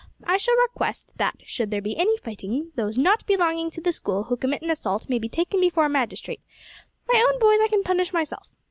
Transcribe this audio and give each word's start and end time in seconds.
I 0.23 0.37
shall 0.37 0.55
request 0.59 1.11
that, 1.17 1.35
should 1.45 1.69
there 1.69 1.79
be 1.79 1.95
any 1.95 2.17
fighting, 2.17 2.71
those 2.73 2.97
not 2.97 3.23
belonging 3.27 3.69
to 3.69 3.81
the 3.81 3.91
School 3.93 4.23
who 4.23 4.35
commit 4.35 4.63
an 4.63 4.71
assault 4.71 5.07
may 5.09 5.19
be 5.19 5.29
taken 5.29 5.61
before 5.61 5.85
a 5.85 5.89
magistrate; 5.89 6.41
my 7.07 7.23
own 7.31 7.39
boys 7.39 7.59
I 7.61 7.67
can 7.67 7.83
punish 7.83 8.11
myself. 8.11 8.47